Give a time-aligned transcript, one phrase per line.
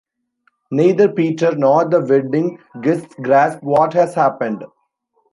[0.71, 4.63] Neither Peter nor the wedding guests grasp what has happened.